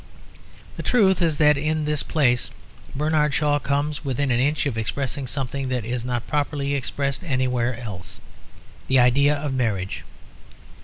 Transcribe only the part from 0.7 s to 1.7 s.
The truth is that